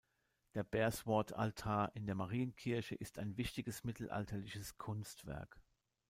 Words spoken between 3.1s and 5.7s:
ein wichtiges mittelalterliches Kunstwerk.